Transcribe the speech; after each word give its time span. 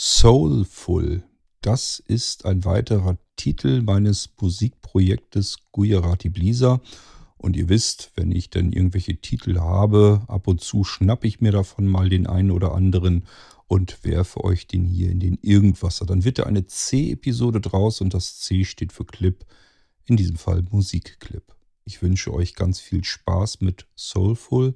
Soulful. 0.00 1.24
Das 1.60 1.98
ist 1.98 2.44
ein 2.44 2.64
weiterer 2.64 3.18
Titel 3.34 3.82
meines 3.82 4.30
Musikprojektes 4.40 5.56
Gujarati 5.72 6.28
Blisa. 6.28 6.80
Und 7.36 7.56
ihr 7.56 7.68
wisst, 7.68 8.12
wenn 8.14 8.30
ich 8.30 8.48
dann 8.48 8.72
irgendwelche 8.72 9.16
Titel 9.16 9.58
habe, 9.58 10.22
ab 10.28 10.46
und 10.46 10.60
zu 10.60 10.84
schnappe 10.84 11.26
ich 11.26 11.40
mir 11.40 11.50
davon 11.50 11.88
mal 11.88 12.08
den 12.08 12.28
einen 12.28 12.52
oder 12.52 12.76
anderen 12.76 13.26
und 13.66 14.04
werfe 14.04 14.44
euch 14.44 14.68
den 14.68 14.84
hier 14.84 15.10
in 15.10 15.18
den 15.18 15.36
Irgendwasser. 15.42 16.06
Dann 16.06 16.22
wird 16.22 16.38
da 16.38 16.44
eine 16.44 16.68
C-Episode 16.68 17.60
draus 17.60 18.00
und 18.00 18.14
das 18.14 18.38
C 18.38 18.64
steht 18.64 18.92
für 18.92 19.04
Clip, 19.04 19.44
in 20.04 20.16
diesem 20.16 20.36
Fall 20.36 20.62
Musikclip. 20.70 21.56
Ich 21.84 22.02
wünsche 22.02 22.32
euch 22.32 22.54
ganz 22.54 22.78
viel 22.78 23.02
Spaß 23.02 23.62
mit 23.62 23.86
Soulful. 23.96 24.74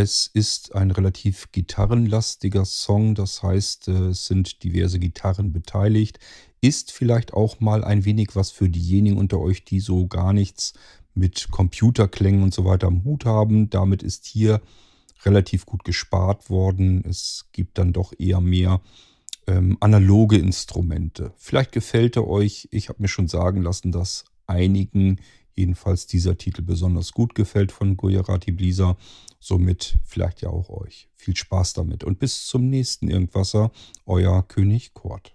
Es 0.00 0.28
ist 0.32 0.76
ein 0.76 0.92
relativ 0.92 1.50
gitarrenlastiger 1.50 2.64
Song, 2.64 3.16
das 3.16 3.42
heißt, 3.42 3.88
äh, 3.88 4.10
es 4.10 4.26
sind 4.26 4.62
diverse 4.62 5.00
Gitarren 5.00 5.52
beteiligt. 5.52 6.20
Ist 6.60 6.92
vielleicht 6.92 7.34
auch 7.34 7.58
mal 7.58 7.82
ein 7.82 8.04
wenig 8.04 8.36
was 8.36 8.52
für 8.52 8.68
diejenigen 8.68 9.18
unter 9.18 9.40
euch, 9.40 9.64
die 9.64 9.80
so 9.80 10.06
gar 10.06 10.32
nichts 10.32 10.72
mit 11.14 11.48
Computerklängen 11.50 12.44
und 12.44 12.54
so 12.54 12.64
weiter 12.64 12.86
am 12.86 13.02
Hut 13.02 13.24
haben. 13.24 13.70
Damit 13.70 14.04
ist 14.04 14.26
hier 14.26 14.60
relativ 15.24 15.66
gut 15.66 15.82
gespart 15.82 16.48
worden. 16.48 17.04
Es 17.04 17.48
gibt 17.50 17.76
dann 17.76 17.92
doch 17.92 18.12
eher 18.16 18.40
mehr 18.40 18.80
ähm, 19.48 19.78
analoge 19.80 20.38
Instrumente. 20.38 21.32
Vielleicht 21.38 21.72
gefällt 21.72 22.14
er 22.14 22.28
euch. 22.28 22.68
Ich 22.70 22.88
habe 22.88 23.02
mir 23.02 23.08
schon 23.08 23.26
sagen 23.26 23.62
lassen, 23.62 23.90
dass 23.90 24.26
einigen 24.46 25.18
jedenfalls 25.58 26.06
dieser 26.06 26.38
Titel 26.38 26.62
besonders 26.62 27.12
gut 27.12 27.34
gefällt 27.34 27.72
von 27.72 27.96
Gujarati 27.96 28.52
Blisa. 28.52 28.96
Somit 29.40 29.98
vielleicht 30.04 30.40
ja 30.42 30.50
auch 30.50 30.70
euch. 30.70 31.08
Viel 31.14 31.36
Spaß 31.36 31.74
damit 31.74 32.04
und 32.04 32.18
bis 32.18 32.46
zum 32.46 32.68
nächsten 32.68 33.08
Irgendwasser, 33.08 33.70
euer 34.06 34.42
König 34.46 34.94
Kurt. 34.94 35.34